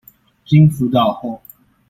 [0.47, 1.41] 經輔導後